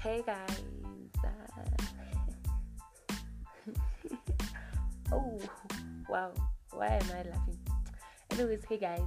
[0.00, 0.62] Hey guys.
[1.22, 1.28] Uh,
[5.12, 5.38] oh,
[6.08, 6.32] wow.
[6.72, 7.58] Why am I laughing?
[8.30, 9.02] Anyways, hey guys.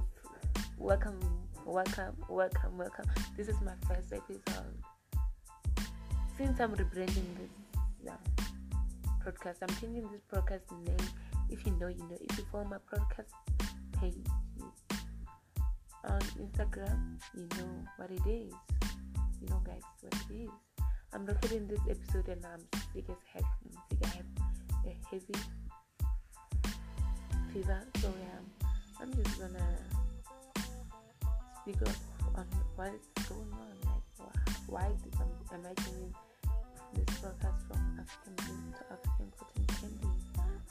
[0.78, 1.18] Welcome,
[1.66, 3.06] welcome, welcome, welcome.
[3.36, 4.78] This is my first episode.
[6.38, 8.14] Since I'm rebranding this
[9.26, 11.08] podcast, I'm changing this podcast name.
[11.50, 12.18] If you know, you know.
[12.20, 13.34] If you follow my podcast
[14.00, 14.14] page
[16.04, 18.54] on Instagram, you know what it is.
[19.40, 20.73] You know, guys, what it is.
[21.14, 22.58] I'm recording this episode and I'm
[22.92, 23.44] sick as heck.
[23.44, 23.98] I'm sick.
[24.02, 24.26] I have
[24.84, 25.34] a heavy
[27.52, 28.66] fever, so yeah,
[29.00, 29.78] I'm just gonna
[31.62, 31.94] speak up
[32.34, 33.74] on what is going on.
[33.86, 34.34] Like,
[34.66, 36.14] why, am, am I changing
[36.94, 40.08] this broadcast from African to African cotton candy?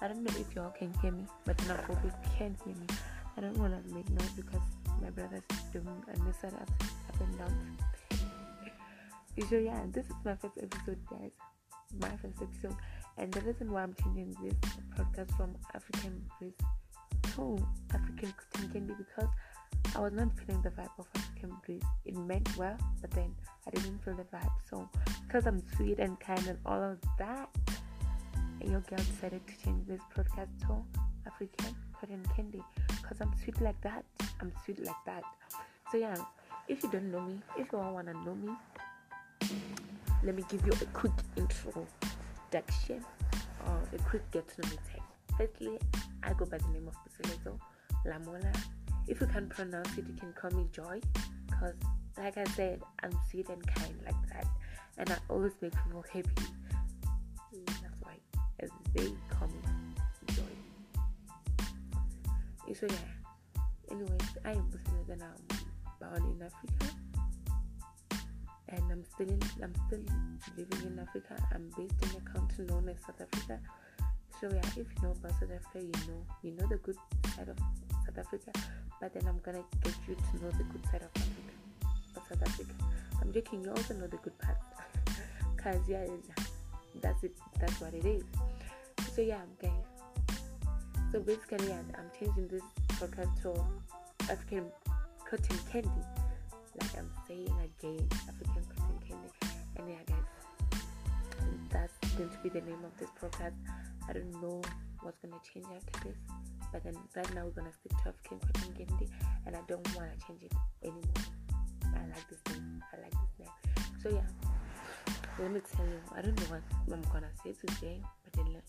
[0.02, 2.88] I don't know if y'all can hear me, but I hope you can hear me.
[3.38, 4.68] I don't wanna make noise because
[5.02, 7.78] my brother's doing unnecessary up, up and down.
[9.42, 11.32] So yeah, this is my first episode, guys.
[12.00, 12.76] My first episode,
[13.18, 14.54] and the reason why I'm changing this
[14.98, 16.54] podcast from African breeze
[17.36, 17.58] to
[17.94, 19.30] African cotton candy because
[19.96, 21.84] I was not feeling the vibe of African breeze.
[22.06, 23.34] It meant well, but then
[23.68, 24.52] I didn't feel the vibe.
[24.70, 24.90] So
[25.28, 27.50] because I'm sweet and kind and all of that,
[28.62, 30.84] your girl decided to change this podcast to
[31.28, 34.06] African cotton candy because I'm sweet like that.
[34.42, 35.24] I'm sweet like that.
[35.92, 36.16] So yeah,
[36.68, 38.52] if you don't know me, if you all wanna know me,
[40.24, 43.04] let me give you a quick introduction
[43.68, 45.02] or a quick get to know me tag.
[45.38, 45.78] Firstly,
[46.24, 47.60] I go by the name of Busilezo
[48.06, 48.56] Lamola.
[49.08, 51.02] If you can't pronounce it, you can call me Joy
[51.48, 51.76] because,
[52.18, 54.48] like I said, I'm sweet and kind like that,
[54.98, 56.30] and I always make people happy.
[57.66, 58.16] That's why,
[58.94, 59.60] they call me
[60.28, 60.44] Joy.
[62.74, 62.96] So yeah.
[63.92, 65.58] Anyways, I am Busilezo and I'm
[66.00, 66.96] born in Africa
[68.76, 70.04] and I'm still in, I'm still
[70.58, 71.36] living in Africa.
[71.54, 73.60] I'm based in a country known as South Africa.
[74.42, 76.98] So yeah, if you know about South Africa, you know you know the good
[77.36, 77.58] side of
[78.06, 78.52] South Africa.
[79.00, 81.54] But then I'm gonna get you to know the good side of Africa,
[82.18, 82.74] of South Africa.
[83.22, 83.64] I'm joking.
[83.64, 84.58] You also know the good part,
[85.58, 86.06] cause yeah,
[87.02, 87.36] that's it.
[87.60, 88.24] That's what it is.
[89.16, 89.72] So yeah, guys.
[91.12, 92.64] So basically, yeah, I'm changing this
[92.98, 93.54] podcast to
[94.32, 94.66] African
[95.30, 95.90] cotton candy
[96.80, 99.30] like I'm saying again, African cotton candy.
[99.78, 100.82] And yeah, guys,
[101.72, 103.54] that's going to be the name of this podcast.
[104.10, 104.62] I don't know
[105.02, 106.18] what's gonna change after this,
[106.72, 109.10] but then right now we're gonna stick to African cotton candy,
[109.46, 110.54] and I don't want to change it
[110.84, 111.04] anymore.
[111.96, 112.84] I like this name.
[112.94, 113.50] I like this name.
[114.02, 114.28] So yeah,
[115.40, 116.00] let me tell you.
[116.16, 116.58] I don't know
[116.88, 118.62] what I'm gonna say today, but then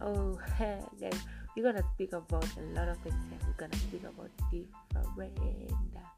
[0.00, 0.38] oh
[1.00, 1.20] guys,
[1.56, 3.16] we're gonna speak about a lot of things.
[3.46, 6.15] We're gonna speak about different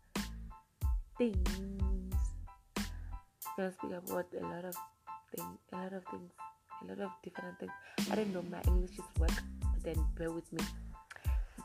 [1.18, 1.36] things.
[3.56, 4.76] Gonna speak about a lot of
[5.34, 6.30] things, a lot of things,
[6.80, 7.72] a lot of different things.
[8.10, 10.62] I don't know my English is work, but then bear with me.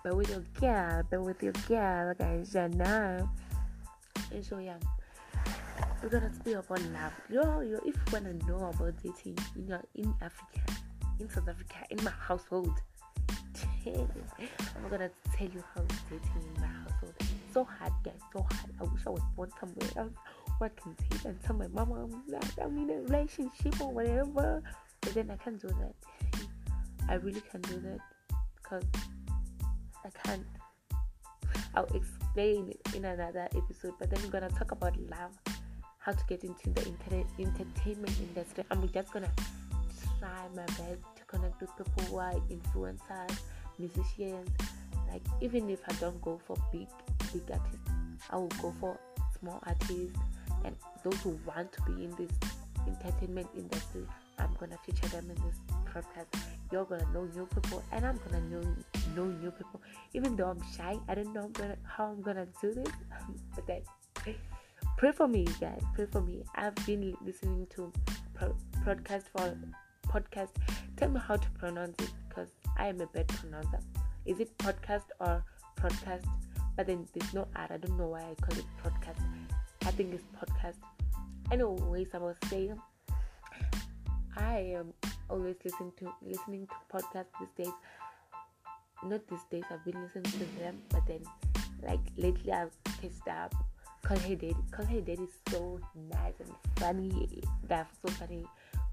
[0.04, 2.52] Bear with your girl, bear with your girl, guys.
[2.56, 3.32] Yeah, now.
[4.32, 4.78] And so yeah,
[6.02, 7.14] we're gonna speak about love.
[7.30, 10.62] Yo, yo, if you wanna know about dating in your in Africa,
[11.20, 12.74] in South Africa, in my household,
[13.86, 17.14] I'm gonna tell you how dating in my household
[17.54, 18.72] so hard, guys, so hard.
[18.82, 20.14] I wish I was born somewhere else
[20.58, 24.64] where I can sit and tell my mama that I'm in a relationship or whatever.
[25.02, 25.94] But then I can't do that.
[27.08, 28.00] I really can't do that
[28.56, 28.84] because
[30.06, 30.46] I can't.
[31.76, 33.94] I'll explain it in another episode.
[34.00, 35.32] But then we're gonna talk about love,
[36.00, 38.64] how to get into the inter- entertainment industry.
[38.72, 39.32] I'm just gonna
[40.20, 43.38] try my best to connect with people who are influencers,
[43.78, 44.50] musicians.
[45.12, 46.88] Like even if I don't go for big
[47.52, 47.90] artists.
[48.30, 49.00] I will go for
[49.40, 50.18] small artists
[50.66, 52.32] and those who want to be in this
[52.88, 54.06] entertainment industry.
[54.40, 55.58] I'm gonna feature them in this
[55.94, 56.28] podcast.
[56.72, 58.62] You're gonna know new people, and I'm gonna know
[59.16, 59.82] know new people.
[60.14, 62.88] Even though I'm shy, I don't know gonna, how I'm gonna do this,
[63.56, 63.82] but then
[64.98, 65.82] pray for me, guys.
[65.94, 66.44] Pray for me.
[66.56, 67.92] I've been listening to
[68.34, 68.56] pro-
[68.86, 69.56] podcast for
[70.08, 70.50] podcast.
[70.98, 73.80] Tell me how to pronounce it because I am a bad pronouncer.
[74.26, 75.44] Is it podcast or
[75.76, 76.26] podcast?
[76.76, 77.72] But then there's no ad.
[77.72, 79.22] I don't know why I call it podcast.
[79.86, 80.78] I think it's podcast.
[81.52, 82.80] Anyways, I was saying
[84.36, 84.94] I am
[85.30, 87.74] always listening to listening to podcasts these days.
[89.04, 91.22] Not these days, I've been listening to them, but then
[91.84, 92.72] like lately I've
[93.02, 93.54] catched up.
[94.04, 94.56] Call Her Daddy.
[94.72, 95.80] Call Her Daddy is so
[96.10, 97.42] nice and funny.
[97.68, 98.46] They're so funny.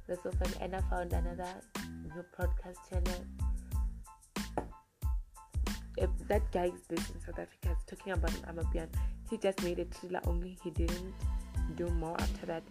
[0.07, 0.55] They're so funny.
[0.61, 1.49] And I found another
[2.05, 3.25] new podcast channel
[6.31, 7.77] that guy is based in South Africa.
[7.77, 8.89] Is talking about an Amapiano.
[9.29, 10.57] He just made a thriller only.
[10.63, 11.13] He didn't
[11.75, 12.63] do more after that.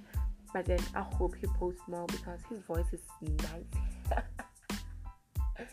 [0.54, 4.24] But then I hope he posts more because his voice is nice.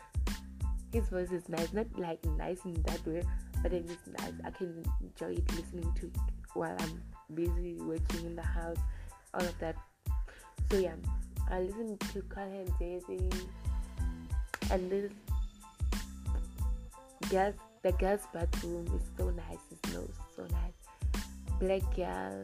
[0.92, 3.22] his voice is nice, not like nice in that way,
[3.62, 4.32] but then it's nice.
[4.44, 6.16] I can enjoy it listening to it
[6.54, 7.02] while I'm
[7.34, 8.78] busy working in the house,
[9.32, 9.76] all of that.
[10.70, 10.94] So yeah,
[11.50, 13.30] I listen to Kanye Daisy
[14.70, 15.12] and this
[17.30, 17.54] girls
[17.86, 20.02] the girls bathroom is so nice, it's so
[20.34, 21.22] so nice.
[21.60, 22.42] Black girl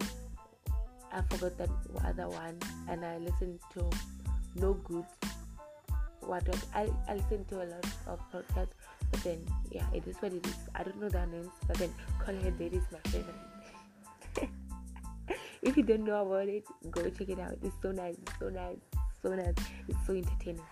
[1.12, 1.69] I forgot that
[2.05, 2.56] other one
[2.89, 3.91] and I listened to
[4.55, 5.05] No Good.
[6.21, 6.65] What else?
[6.77, 8.79] I, I listen to a lot of podcasts,
[9.11, 10.55] but then yeah, it is what it is.
[10.77, 11.93] I don't know their names, but then
[12.25, 14.49] Call Her Daddy is my favorite.
[15.62, 17.59] if you don't know about it, go check it out.
[17.65, 18.79] It's so nice, it's so nice,
[19.21, 19.55] so nice,
[19.88, 20.62] it's so entertaining.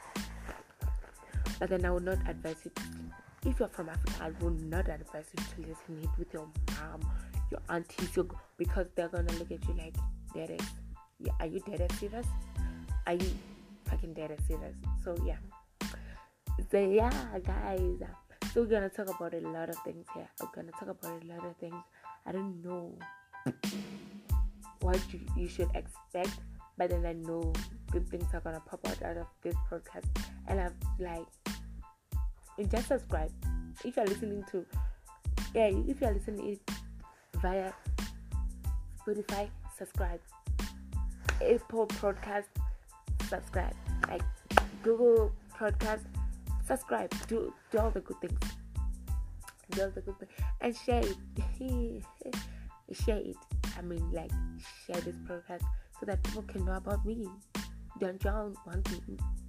[1.58, 2.82] But then I would not advise you to
[3.46, 6.46] if you're from Africa, I would not advise you to listen it with your
[6.78, 7.00] mom,
[7.50, 8.26] your aunties, your,
[8.58, 9.96] because they're gonna look at you like
[10.34, 10.68] dead ass.
[11.18, 12.26] Yeah, are you dead ass serious?
[13.06, 13.30] Are you
[13.86, 14.74] fucking dead ass serious?
[15.04, 15.36] So yeah.
[16.70, 17.12] So yeah,
[17.44, 18.02] guys.
[18.52, 20.28] So we're gonna talk about a lot of things here.
[20.40, 21.82] We're gonna talk about a lot of things.
[22.26, 22.98] I don't know
[24.80, 26.40] what you, you should expect,
[26.76, 27.52] but then I know
[27.90, 30.04] good things are gonna pop out out of this podcast.
[30.48, 31.26] And I'm like,
[32.64, 33.30] just subscribe
[33.84, 34.64] if you're listening to,
[35.54, 36.74] yeah, if you're listening it
[37.40, 37.72] via
[39.00, 39.48] Spotify
[39.80, 40.20] subscribe.
[41.40, 42.44] Apple Podcast,
[43.28, 43.74] subscribe.
[44.08, 44.22] Like
[44.82, 46.04] Google Podcast,
[46.66, 47.10] subscribe.
[47.26, 48.38] Do do all the good things.
[49.70, 51.16] Do all the good things and share it.
[53.04, 53.36] share it.
[53.78, 54.32] I mean, like
[54.86, 55.62] share this podcast
[55.98, 57.26] so that people can know about me.
[57.98, 58.86] Don't y'all want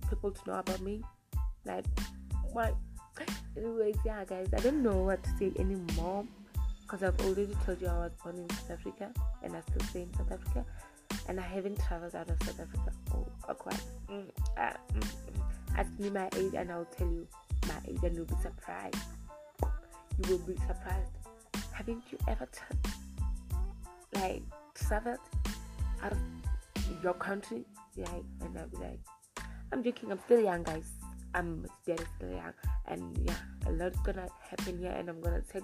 [0.10, 1.02] people to know about me?
[1.66, 1.86] Like,
[2.54, 2.76] what?
[3.58, 6.26] Anyways, yeah, guys, I don't know what to say anymore
[6.82, 9.12] because I've already told you I was born in South Africa
[9.44, 10.66] and I still stay in South Africa
[11.28, 12.92] and I haven't traveled out of South Africa.
[13.14, 13.28] Oh,
[14.10, 14.26] mm.
[14.58, 15.78] Uh, mm, mm.
[15.78, 17.28] Ask me my age and I'll tell you
[17.68, 18.98] my age and you'll be surprised.
[20.18, 21.12] You will be surprised.
[21.72, 22.90] Haven't you ever t-
[24.16, 24.44] like
[24.76, 25.20] traveled
[26.04, 26.18] out of
[27.04, 27.66] your country?
[27.96, 28.10] Yeah,
[28.42, 29.00] and I'll be like,
[29.72, 30.12] I'm joking.
[30.12, 30.90] I'm still young, guys.
[31.34, 32.54] I'm still young,
[32.88, 33.36] and yeah,
[33.68, 35.64] a lot's gonna happen here, and I'm gonna take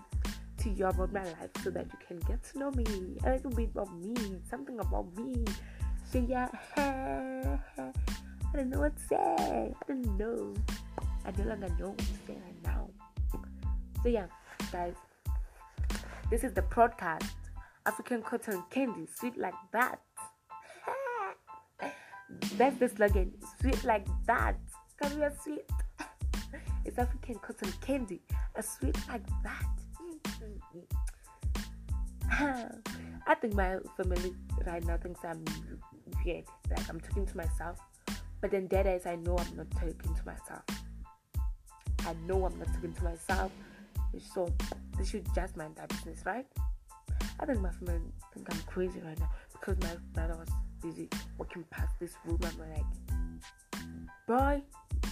[0.60, 2.86] to you about my life so that you can get to know me
[3.26, 4.16] a little bit of me,
[4.50, 5.46] something about me.
[6.12, 6.48] So yeah,
[6.78, 9.16] I don't know what to say.
[9.18, 10.54] I don't know.
[11.26, 12.90] I no longer know what to say right now.
[14.04, 14.28] So yeah,
[14.72, 14.96] guys,
[16.30, 17.30] this is the podcast.
[17.86, 20.02] African cotton candy, sweet like that.
[22.58, 24.58] That's the slogan, sweet like that.
[25.02, 25.64] Cause we are sweet.
[26.98, 28.22] African cotton candy,
[28.56, 29.66] a sweet like that.
[33.28, 34.34] I think my family
[34.66, 35.44] right now thinks I'm
[36.26, 36.46] weird.
[36.70, 37.78] Like I'm talking to myself.
[38.42, 40.64] But then dead eyes, I know I'm not talking to myself.
[42.06, 43.52] I know I'm not talking to myself.
[44.34, 44.48] So
[44.98, 46.46] they should just mind that business, right?
[47.40, 48.00] I think my family
[48.34, 50.50] think I'm crazy right now because my brother was
[50.82, 52.40] busy walking past this room.
[52.44, 52.86] I'm like,
[54.28, 54.62] boy,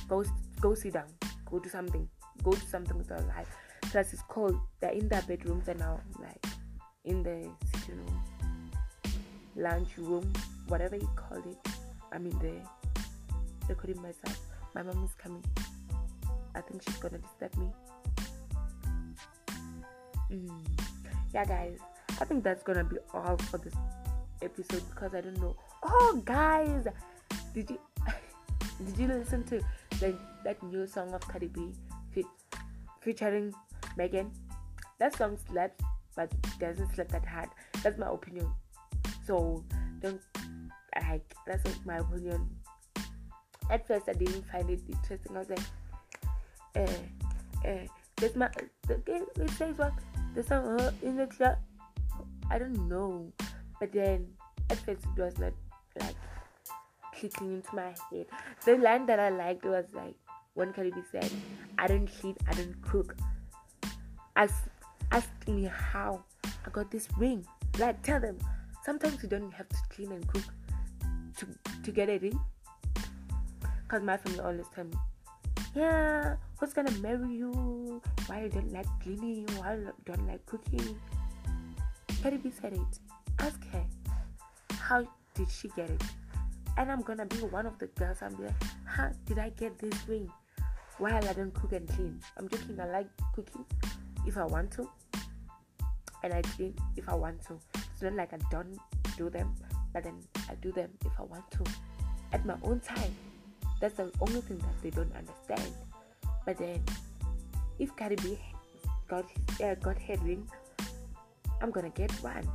[0.08, 0.24] go
[0.60, 1.08] go sit down,
[1.56, 2.08] go do something,
[2.44, 3.48] go do something with your life
[3.96, 6.46] class is called, they're in their bedrooms and now like
[7.06, 8.22] in the sitting room,
[9.56, 10.34] lunch room,
[10.68, 11.58] whatever you call it.
[12.12, 12.62] I'm in there
[13.70, 14.38] recording myself.
[14.74, 15.44] My mom is coming.
[16.54, 17.68] I think she's gonna disturb me.
[20.32, 20.66] Mm.
[21.34, 21.78] Yeah, guys,
[22.20, 23.76] I think that's gonna be all for this
[24.42, 25.56] episode because I don't know.
[25.84, 26.86] Oh, guys,
[27.54, 27.80] did you
[28.86, 29.64] did you listen to
[30.00, 31.74] the, that new song of Cardi B
[33.06, 33.54] featuring
[33.96, 34.32] Megan,
[35.00, 35.84] that song slaps,
[36.16, 37.50] but doesn't slap that hard.
[37.84, 38.52] That's my opinion.
[39.26, 39.64] So
[40.02, 40.22] don't
[40.96, 42.50] like that's my opinion.
[43.70, 45.36] At first, I didn't find it interesting.
[45.36, 45.60] I was like,
[46.76, 46.98] eh,
[47.64, 47.88] eh,
[48.18, 48.50] this my
[48.88, 49.94] the game it says what
[50.34, 51.58] the song uh, in the club.
[52.50, 53.32] I don't know,
[53.80, 54.28] but then
[54.70, 55.54] at first it was not
[56.00, 56.16] like
[57.20, 58.28] clicking into my head.
[58.66, 60.16] The line that I liked was like
[60.54, 61.32] when Cardi said,
[61.78, 63.16] "I don't cheat, I don't cook."
[64.36, 64.68] ask
[65.12, 67.46] ask me how I got this ring.
[67.80, 68.38] Like tell them
[68.84, 70.44] sometimes you don't have to clean and cook
[71.38, 71.48] to
[71.84, 72.40] to get a ring.
[73.88, 74.98] Cause my family always tell me,
[75.76, 78.02] yeah, who's gonna marry you?
[78.26, 79.48] Why you don't like cleaning?
[79.58, 81.00] Why you don't like cooking?
[82.22, 83.00] Cardi said it.
[83.40, 83.86] Ask her
[84.80, 86.04] how did she get it?
[86.78, 88.22] And I'm gonna be one of the girls.
[88.22, 88.54] I'm like,
[88.86, 90.30] how did I get this ring?
[90.98, 92.20] While I don't cook and clean.
[92.38, 92.80] I'm joking.
[92.80, 93.66] I like cooking
[94.26, 94.90] if I want to,
[96.24, 97.60] and I clean if I want to.
[97.76, 98.78] It's not like I don't
[99.18, 99.54] do them,
[99.94, 101.64] but then I do them if I want to
[102.34, 103.16] at my own time.
[103.80, 105.74] That's the only thing that they don't understand.
[106.46, 106.84] But then,
[107.80, 108.40] if Cardi B
[109.08, 109.26] got
[109.64, 109.98] uh, got
[111.62, 112.48] I'm gonna get one.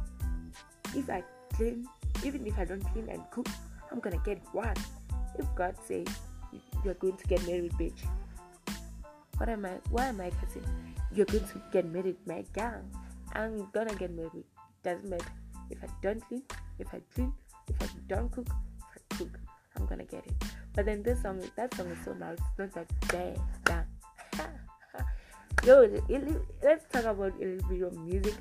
[0.94, 1.22] If I
[1.54, 1.86] clean,
[2.24, 3.48] even if I don't clean and cook,
[3.90, 4.76] I'm gonna get one.
[5.38, 6.06] If God says
[6.84, 8.00] you're going to get married, bitch,
[9.36, 9.78] what am I?
[9.90, 10.64] Why am I cussing?
[11.12, 12.82] You're going to get married, my girl.
[13.32, 14.44] I'm gonna get married.
[14.82, 15.24] Doesn't matter
[15.70, 16.42] if I don't clean,
[16.78, 17.32] if I clean,
[17.68, 19.38] if I don't cook, if I cook,
[19.76, 20.34] I'm gonna get it.
[20.74, 22.38] But then this song, that song is so nice.
[22.58, 23.86] It's not that bad.
[25.66, 26.02] Yo,
[26.62, 28.34] let's talk about a little bit of music.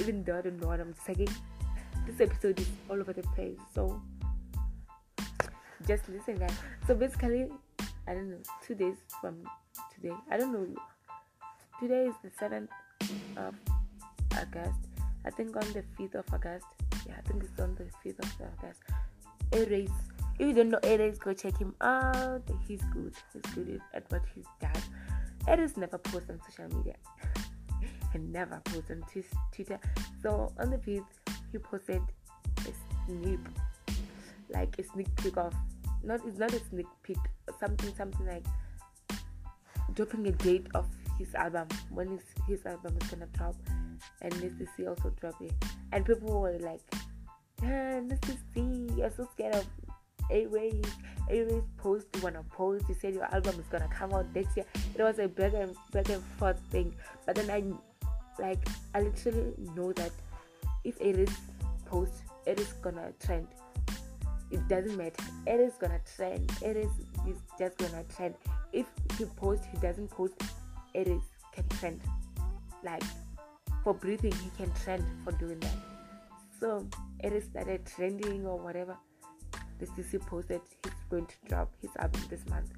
[0.00, 1.28] Even though I don't know what I'm saying,
[2.06, 3.58] this episode is all over the place.
[3.74, 4.00] So
[5.86, 6.54] just listen, guys.
[6.86, 7.48] So basically,
[8.06, 9.44] I don't know, two days from
[9.94, 10.66] today, I don't know.
[11.80, 12.70] Today is the seventh
[13.36, 13.54] of
[14.32, 14.78] August.
[15.24, 16.66] I think on the fifth of August.
[17.06, 18.82] Yeah, I think it's on the fifth of August.
[19.52, 19.90] A-Reece.
[20.38, 22.42] If you don't know A-Reece, go check him out.
[22.66, 23.14] He's good.
[23.32, 24.82] He's good at what he's done.
[25.48, 26.94] A-Reece never posts on social media.
[28.12, 29.04] he never posts on
[29.52, 29.78] Twitter.
[30.22, 31.04] So on the fifth,
[31.50, 32.02] he posted
[32.60, 32.72] a
[33.06, 33.40] snip,
[34.50, 35.54] like a sneak peek of
[36.04, 36.20] not.
[36.26, 37.18] It's not a sneak peek.
[37.60, 38.44] Something, something like
[39.94, 40.86] dropping a date of
[41.18, 43.54] his album when his, his album is gonna drop
[44.22, 45.52] and Nasty C also dropped it
[45.92, 46.80] and people were like
[47.62, 49.66] ah, Nasty C you're so scared of
[50.30, 50.84] A-Reece
[51.30, 54.66] A-Reece post you wanna post you said your album is gonna come out next year
[54.94, 56.94] it was a back and back and forth thing
[57.26, 57.62] but then I
[58.42, 60.10] like I literally know that
[60.84, 61.40] if A-Reece
[61.86, 63.46] post it is gonna trend
[64.52, 65.24] it doesn't matter.
[65.46, 66.52] It is gonna trend.
[66.60, 66.90] It is
[67.26, 68.34] is just gonna trend.
[68.72, 68.86] If
[69.18, 70.34] he posts he doesn't post
[70.94, 72.00] it is can trend.
[72.84, 73.02] Like
[73.82, 75.76] for breathing he can trend for doing that.
[76.60, 76.86] So
[77.20, 78.96] it is started trending or whatever
[79.80, 82.70] the CC posted he's going to drop his album this month.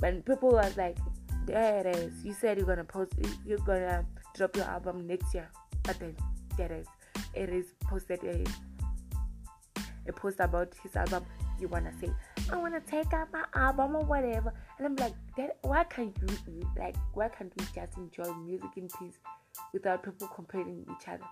[0.00, 0.96] When people was like
[1.46, 2.24] there it is.
[2.24, 3.12] You said you're gonna post
[3.44, 4.04] you're gonna
[4.34, 5.48] drop your album next year.
[5.82, 6.16] But then
[6.56, 6.86] there is.
[7.34, 8.44] It is posted a,
[10.08, 11.24] a post about his album
[11.60, 12.10] you wanna say
[12.50, 14.52] I wanna take out my album or whatever.
[14.78, 18.88] And I'm like that why can't you like why can't we just enjoy music in
[18.98, 19.18] peace
[19.72, 21.24] without people comparing each other?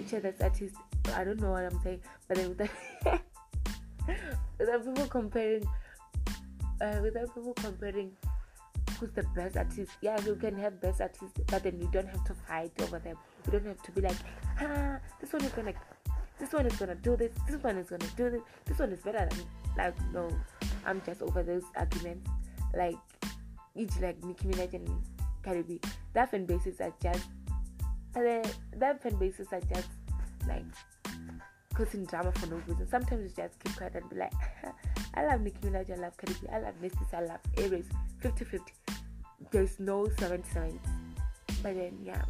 [0.00, 0.78] Each other's artists
[1.14, 2.70] I don't know what I'm saying but then without,
[4.58, 5.64] without people comparing
[6.80, 8.12] uh, without people comparing
[8.98, 9.90] who's the best artist.
[10.00, 13.16] Yeah you can have best artists but then you don't have to fight over them.
[13.46, 14.16] You don't have to be like
[14.60, 15.74] ah this one is gonna
[16.38, 19.00] this one is gonna do this, this one is gonna do this, this one is
[19.00, 19.44] better than
[19.76, 20.28] like no,
[20.84, 22.28] I'm just over those arguments.
[22.76, 22.96] Like
[23.76, 24.88] each like Nicki Minaj and
[25.42, 25.80] Cardi B,
[26.12, 27.24] that fan bases are just
[28.16, 29.88] uh, that fan bases are just
[30.48, 30.64] like
[31.74, 32.88] causing drama for no reason.
[32.88, 34.32] Sometimes you just keep quiet and be like,
[35.14, 37.88] I love Nicki Minaj, I love Cardi B, I love Nasty C, I love A-Reece,
[38.22, 38.60] 50-50.
[39.50, 40.80] There's no 77.
[41.62, 42.22] But then yeah,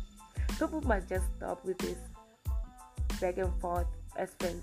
[0.59, 1.99] people must just stop with this
[3.21, 4.63] back and forth as friends.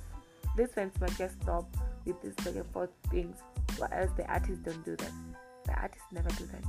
[0.58, 1.66] These friends might just stop
[2.06, 3.38] with these back forth things,
[3.80, 5.12] or else the artists don't do that.
[5.66, 6.64] The artists never do that.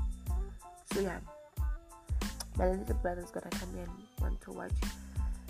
[0.92, 1.18] So yeah,
[2.56, 4.72] my little brother's gonna come here and want to watch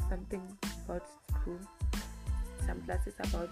[0.08, 0.42] something
[0.86, 1.58] about school,
[2.66, 3.50] some classes about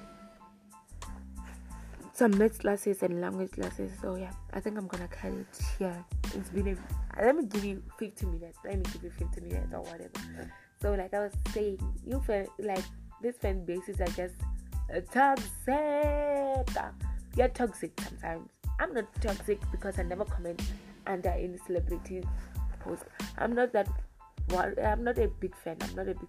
[2.21, 3.91] some math classes and language classes.
[4.03, 5.47] So yeah, I think I'm gonna cut it
[5.79, 6.05] here.
[6.35, 8.59] It's been a, let me give you 50 minutes.
[8.63, 10.53] Let me give you 50 minutes or whatever.
[10.83, 12.85] So like I was saying, you feel like
[13.23, 14.35] these fan bases are just
[14.95, 15.45] uh, toxic.
[17.37, 18.49] You're toxic sometimes.
[18.79, 20.63] I'm not toxic because I never comment
[21.07, 22.23] under any celebrity
[22.81, 23.05] post.
[23.39, 23.89] I'm not that.
[24.49, 25.77] Well, I'm not a big fan.
[25.83, 26.29] I'm not a big.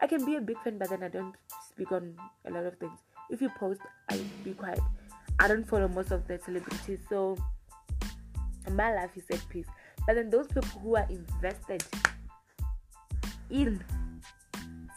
[0.00, 1.34] I can be a big fan, but then I don't
[1.66, 2.98] speak on a lot of things.
[3.30, 4.80] If you post, I be quiet.
[5.40, 7.36] I don't follow most of the celebrities, so
[8.70, 9.66] my life is at peace.
[10.06, 11.82] But then those people who are invested
[13.50, 13.82] in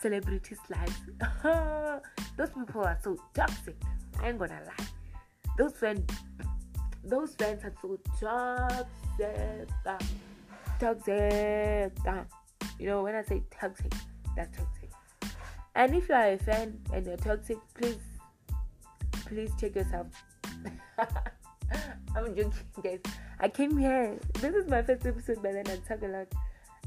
[0.01, 0.99] celebrities' lives.
[2.37, 3.75] those people are so toxic.
[4.19, 4.85] I ain't gonna lie.
[5.57, 6.11] Those friends,
[7.03, 9.69] those friends are so toxic.
[10.79, 11.91] Toxic.
[12.79, 13.93] You know, when I say toxic,
[14.35, 14.89] that's toxic.
[15.75, 17.97] And if you are a fan and you're toxic, please,
[19.25, 20.07] please check yourself.
[22.15, 22.53] I'm joking,
[22.83, 22.99] guys.
[23.39, 24.17] I came here.
[24.39, 26.27] This is my first episode, but then I talk a lot,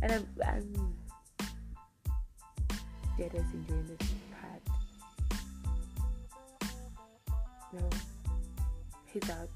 [0.02, 0.94] and I'm, I'm
[3.18, 4.09] let us enjoy this
[4.40, 4.62] part.
[7.73, 7.88] No,
[9.12, 9.49] he's out.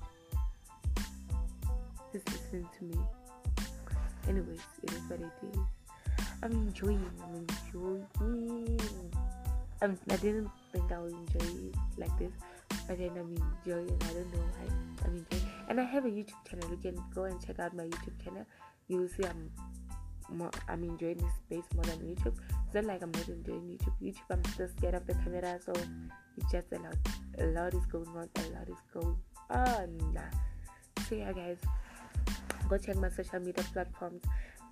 [2.12, 2.98] He's listening to me.
[4.28, 5.58] Anyways, it is what it is.
[6.42, 7.10] I'm enjoying.
[7.22, 8.80] I'm enjoying.
[9.82, 12.32] um, I didn't think I would enjoy it like this,
[12.86, 13.34] but then I'm
[13.66, 13.98] enjoying.
[14.02, 15.52] I don't know why I'm enjoying.
[15.68, 16.70] And I have a YouTube channel.
[16.70, 18.46] You can go and check out my YouTube channel.
[18.86, 19.50] You will see I'm
[20.30, 20.50] more.
[20.68, 22.36] I'm enjoying this space more than YouTube.
[22.68, 23.94] It's not like I'm not enjoying YouTube.
[24.02, 25.72] YouTube, I'm still scared of the camera, so
[26.36, 26.96] it's just a lot.
[27.38, 28.28] A lot is going on.
[28.36, 29.16] A lot is going
[29.48, 30.20] on.
[31.08, 31.56] So yeah, guys,
[32.68, 34.20] go check my social media platforms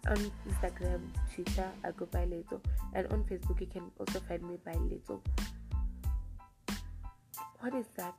[0.09, 1.01] on Instagram,
[1.35, 2.61] Twitter, I go by Letso,
[2.93, 5.23] and on Facebook you can also find me by Letso.
[7.61, 8.15] What is that?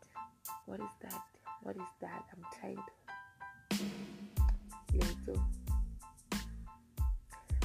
[0.65, 1.21] What is that?
[1.61, 2.25] What is that?
[2.33, 2.75] I'm
[3.69, 3.83] to
[4.97, 5.56] Letso.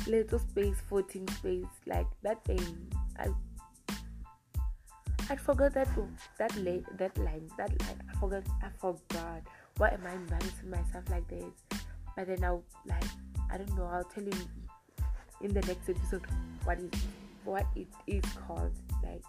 [0.06, 2.92] Letso space 14 space like that thing.
[3.18, 3.28] I
[5.30, 5.88] I forgot that
[6.38, 6.52] that
[6.98, 8.02] that line that line.
[8.10, 9.42] I forgot I forgot.
[9.76, 11.54] Why am I embarrassing myself like this?
[12.16, 13.04] But then I'll like
[13.50, 13.84] I don't know.
[13.84, 14.32] I'll tell you
[15.40, 16.22] in the next episode
[16.64, 16.90] what is
[17.44, 18.72] what it is called.
[19.02, 19.22] Like,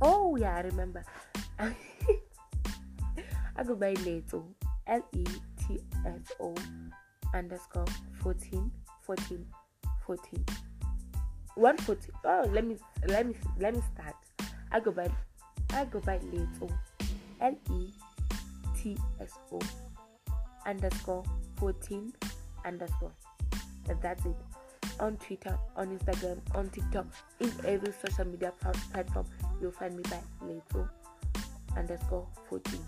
[0.00, 1.04] oh yeah, I remember.
[1.58, 1.74] I
[3.64, 4.44] go by Letso,
[4.86, 5.24] L E
[5.60, 6.54] T S O
[7.34, 7.86] underscore
[8.22, 8.70] 14
[9.02, 9.46] 14
[10.06, 10.44] 14
[11.54, 12.76] 140 oh let me
[13.08, 14.14] let me let me start
[14.70, 15.08] i go by
[15.74, 16.70] i go by Letso,
[17.40, 18.78] l-e-t-s-o
[20.66, 21.24] underscore
[21.56, 22.12] 14
[22.64, 23.12] underscore.
[23.88, 24.36] And that's it.
[25.00, 27.06] On Twitter, on Instagram, on TikTok,
[27.40, 28.52] in every social media
[28.92, 29.26] platform,
[29.60, 30.88] you'll find me by Letso
[31.76, 32.80] underscore 14.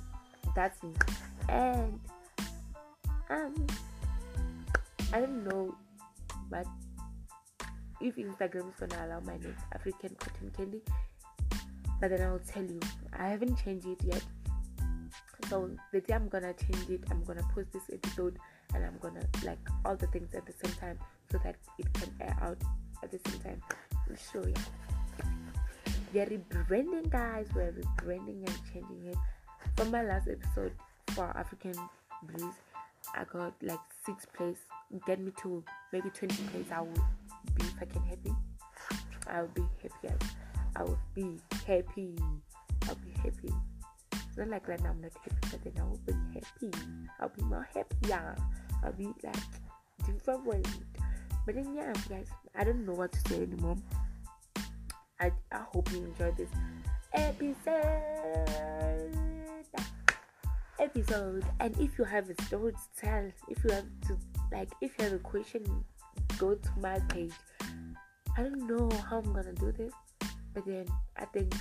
[0.54, 0.92] That's me.
[1.48, 1.98] And
[3.30, 3.66] um
[5.12, 5.74] I don't know
[6.50, 6.66] but
[8.00, 10.82] if Instagram is gonna allow my name African Cotton Candy.
[12.00, 12.80] But then I'll tell you,
[13.18, 14.22] I haven't changed it yet.
[15.48, 18.38] So the day I'm gonna change it, I'm gonna post this episode
[18.74, 20.98] and I'm gonna like all the things at the same time
[21.30, 22.58] so that it can air out
[23.02, 23.62] at the same time.
[23.92, 24.54] I'll show you.
[26.12, 27.48] We are rebranding, guys.
[27.54, 29.16] We're rebranding and changing it.
[29.76, 30.72] From my last episode
[31.08, 31.74] for African
[32.22, 32.54] Breeze,
[33.14, 34.56] I got like six plays.
[35.06, 35.62] Get me to
[35.92, 36.66] maybe 20 plays.
[36.72, 36.92] I will
[37.56, 38.34] be fucking happy.
[39.26, 40.14] I'll be happy.
[40.76, 42.16] I will be happy.
[42.88, 43.52] I'll be happy.
[44.12, 46.70] It's not like right now I'm not happy, but then I will be happy.
[47.20, 48.36] I'll be more happier.
[48.84, 49.36] I'll be like
[50.06, 50.66] different.
[51.46, 53.76] But then yeah, guys, I don't know what to say anymore.
[55.20, 56.50] I I hope you enjoyed this
[57.12, 59.23] episode.
[60.80, 64.18] Episode, and if you have a story to tell, if you have to
[64.52, 65.64] like, if you have a question,
[66.36, 67.32] go to my page.
[68.36, 69.92] I don't know how I'm gonna do this,
[70.52, 71.54] but then I think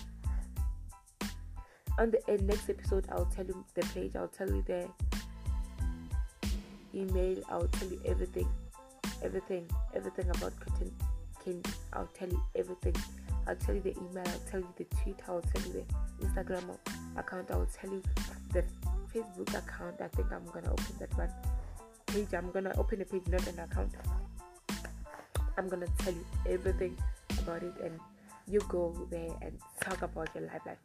[1.99, 4.15] on the next episode I'll tell you the page.
[4.15, 4.89] I'll tell you the
[6.95, 7.37] email.
[7.49, 8.47] I'll tell you everything,
[9.23, 10.91] everything, everything about cotton
[11.43, 11.69] candy.
[11.93, 12.95] I'll tell you everything.
[13.47, 14.23] I'll tell you the email.
[14.25, 15.19] I'll tell you the tweet.
[15.27, 15.85] I'll tell you
[16.19, 16.77] the Instagram
[17.17, 17.51] account.
[17.51, 18.01] I'll tell you
[18.51, 18.63] the
[19.13, 20.01] Facebook account.
[20.01, 21.31] I think I'm gonna open that one
[22.07, 22.33] page.
[22.33, 23.93] I'm gonna open a page, not an account.
[25.57, 26.97] I'm gonna tell you everything
[27.39, 27.99] about it, and
[28.47, 30.61] you go there and talk about your life.
[30.65, 30.77] Life.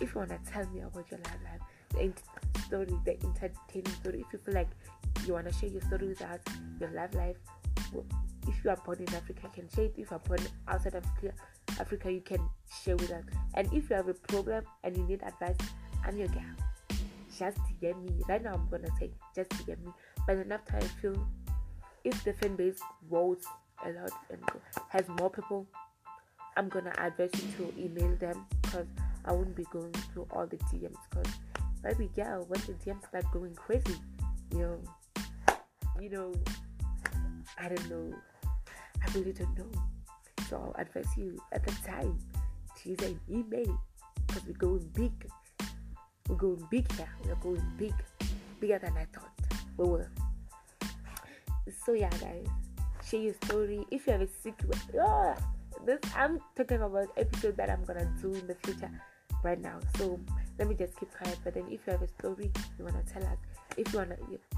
[0.00, 2.12] If you wanna tell me about your life, life, the
[2.60, 4.24] story, the entertaining story.
[4.26, 4.68] If you feel like
[5.26, 6.40] you want to share your story with us,
[6.80, 7.36] your life life.
[8.48, 9.94] If you are born in Africa, you can share it.
[9.96, 11.32] If you are born outside Africa,
[11.80, 12.40] Africa, you can
[12.84, 13.24] share with us.
[13.54, 15.56] And if you have a problem and you need advice,
[16.04, 16.65] I'm your girl.
[17.38, 18.22] Just DM me.
[18.28, 19.92] Right now, I'm gonna say just DM me.
[20.26, 21.26] But then after I feel
[22.04, 23.44] if the fan base grows
[23.84, 24.40] a lot and
[24.88, 25.66] has more people,
[26.56, 28.86] I'm gonna advise you to email them because
[29.24, 31.32] I won't be going through all the DMs because
[31.82, 33.96] baby girl, when the DMs start going crazy,
[34.52, 34.80] you know,
[36.00, 36.32] you know,
[37.58, 38.14] I don't know.
[38.44, 39.70] I really don't know.
[40.48, 42.18] So I'll advise you at the time
[42.76, 43.80] to use an email
[44.26, 45.12] because we're going big.
[46.28, 47.08] We're going big here.
[47.24, 47.94] We're going big.
[48.60, 49.30] Bigger than I thought
[49.76, 50.10] we were.
[51.84, 52.46] So yeah guys.
[53.08, 53.86] Share your story.
[53.90, 55.34] If you have a secret oh,
[55.84, 58.90] this I'm talking about episode that I'm gonna do in the future
[59.44, 59.78] right now.
[59.98, 60.18] So
[60.58, 61.38] let me just keep quiet.
[61.44, 63.38] But then if you have a story you wanna tell us,
[63.76, 64.16] if you wanna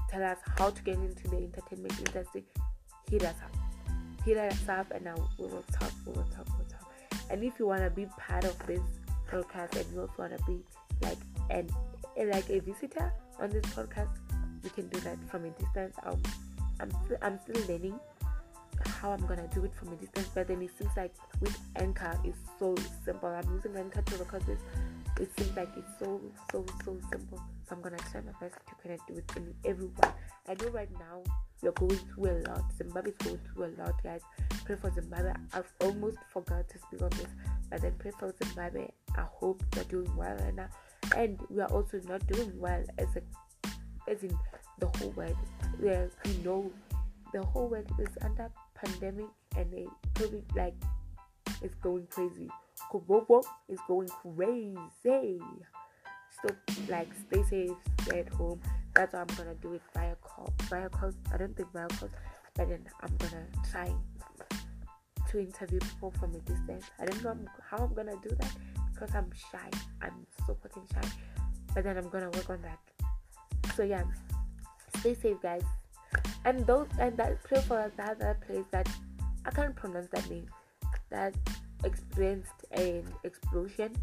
[0.09, 2.45] tell us how to get into the entertainment industry,
[3.09, 3.55] hit us up.
[4.25, 6.91] Hit us up and now we will talk, we will talk, we will talk.
[7.29, 8.81] And if you wanna be part of this
[9.29, 10.59] podcast and you also wanna be
[11.01, 11.17] like
[11.49, 11.69] an
[12.17, 14.09] like a visitor on this podcast,
[14.63, 15.95] you can do that from a distance.
[16.03, 16.21] Um,
[16.79, 17.99] I'm still, I'm still learning
[18.85, 22.17] how I'm gonna do it from a distance, but then it seems like with Anchor
[22.23, 23.29] it's so simple.
[23.29, 24.59] I'm using Anchor to record this.
[25.19, 27.41] It seems like it's so so so simple.
[27.67, 29.23] So I'm gonna try my best to connect with
[29.65, 30.13] everyone.
[30.47, 31.23] I know right now
[31.61, 32.63] we're going through a lot.
[32.77, 34.21] Zimbabwe is going through a lot, guys.
[34.65, 35.33] Pray for Zimbabwe.
[35.53, 37.27] I've almost forgot to speak on this,
[37.69, 38.87] But then pray for Zimbabwe.
[39.17, 40.69] I hope you're doing well right now.
[41.15, 43.21] And we are also not doing well as a
[44.09, 44.37] as in
[44.79, 45.37] the whole world.
[45.79, 46.71] Where we know
[47.33, 50.75] the whole world is under pandemic and the COVID like
[51.61, 52.49] is going crazy.
[52.91, 54.77] Kobobo is going crazy.
[56.41, 56.49] So
[56.87, 58.61] like stay safe, stay at home.
[58.95, 60.53] That's what I'm gonna do it via call.
[60.69, 61.15] Via calls.
[61.33, 62.11] I don't think via calls,
[62.55, 63.91] but then I'm gonna try
[65.29, 66.85] to interview people from a distance.
[66.99, 67.37] I don't know
[67.69, 68.51] how I'm gonna do that
[68.99, 69.69] because I'm shy.
[70.01, 71.09] I'm so fucking shy.
[71.73, 72.79] But then I'm gonna work on that.
[73.75, 74.03] So yeah,
[74.97, 75.63] stay safe, guys.
[76.45, 78.89] And those and that pray for that other place that
[79.45, 80.47] I can't pronounce that name
[81.09, 81.35] that
[81.83, 83.95] experienced an explosion.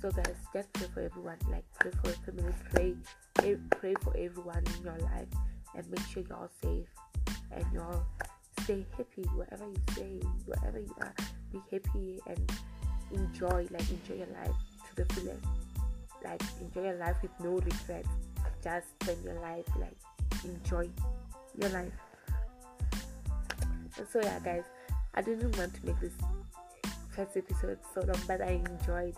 [0.00, 1.38] So guys, just pray for everyone.
[1.50, 2.96] Like pray for your family.
[3.34, 5.28] Pray, pray for everyone in your life,
[5.74, 6.86] and make sure you're all safe
[7.52, 8.04] and you're
[8.62, 11.14] stay happy wherever you stay, wherever you are.
[11.52, 12.52] Be happy and
[13.12, 14.56] enjoy, like enjoy your life
[14.88, 15.44] to the fullest.
[16.24, 18.08] Like enjoy your life with no regrets.
[18.62, 19.96] Just spend your life like
[20.44, 20.88] enjoy
[21.60, 21.92] your life.
[23.98, 24.64] And so yeah, guys,
[25.14, 26.12] I didn't want to make this
[27.14, 29.16] first episode so long, but I enjoyed.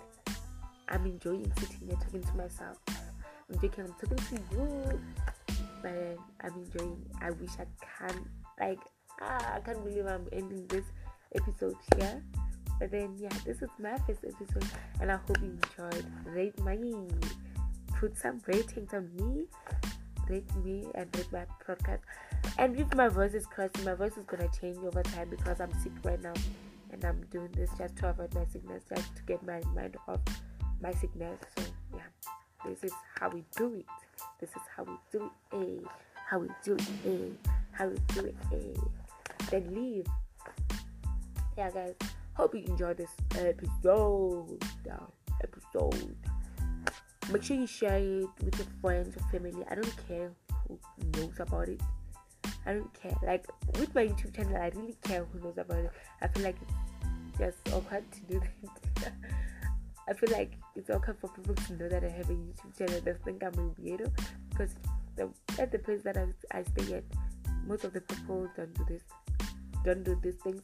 [0.89, 2.79] I'm enjoying sitting here talking to myself.
[2.89, 3.85] I'm joking.
[3.85, 5.01] I'm talking to you,
[5.83, 7.05] but I'm enjoying.
[7.21, 8.25] I wish I can
[8.61, 8.81] like
[9.21, 10.85] ah, I can't believe I'm ending this
[11.35, 12.23] episode here.
[12.79, 14.67] But then, yeah, this is my first episode,
[15.01, 16.07] and I hope you enjoyed.
[16.27, 17.09] Rate me,
[17.99, 19.47] put some ratings on me,
[20.29, 22.01] rate me, and rate my podcast.
[22.57, 25.73] And if my voice is cursing, my voice is gonna change over time because I'm
[25.81, 26.35] sick right now,
[26.93, 30.21] and I'm doing this just to avoid my sickness, just to get my mind off
[30.81, 31.39] my sickness.
[31.57, 31.65] So
[31.95, 32.03] yeah,
[32.65, 33.87] this is how we do it.
[34.41, 35.57] This is how we do it.
[35.57, 35.89] Eh?
[36.29, 36.89] How we do it.
[37.07, 37.51] Eh?
[37.73, 38.37] How we do it.
[38.53, 38.81] Eh?
[39.51, 40.07] then leave.
[41.57, 41.95] Yeah, guys.
[42.39, 44.63] Hope you enjoyed this episode.
[45.43, 46.17] episode.
[47.33, 49.65] Make sure you share it with your friends or family.
[49.69, 50.31] I don't care
[50.69, 50.79] who
[51.17, 51.81] knows about it.
[52.65, 53.17] I don't care.
[53.25, 53.45] Like
[53.81, 55.91] with my YouTube channel, I really care who knows about it.
[56.23, 58.41] I feel like it's just awkward to do
[59.03, 59.13] that.
[60.09, 63.01] I feel like it's awkward for people to know that I have a YouTube channel.
[63.05, 64.17] They think I'm a weirdo
[64.51, 64.77] because
[65.17, 67.05] the, at the place that I, I stay at,
[67.67, 69.03] most of the people don't do this
[69.85, 70.63] don't do these things.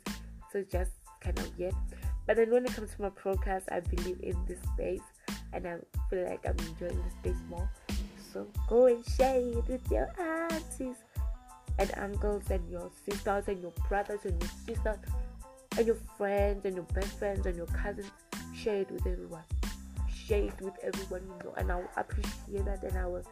[0.52, 0.92] So just
[1.26, 1.74] of weird.
[2.26, 5.02] But then when it comes to my podcast, I believe in this space
[5.52, 5.76] and I
[6.10, 7.68] feel like I'm enjoying the space more.
[8.32, 10.96] So go and share it with your aunties
[11.78, 14.98] and uncles and your sisters and your brothers and your sisters
[15.76, 18.10] and your friends and your best friends and your cousins.
[18.54, 19.44] Share it with everyone.
[20.12, 22.82] Share it with everyone you know, and I will appreciate that.
[22.82, 23.24] And I will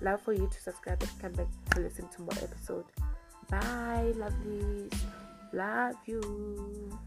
[0.00, 2.90] love for you to subscribe and come back to listen to more episodes.
[3.50, 4.94] Bye, lovelies.
[5.52, 6.98] Love you.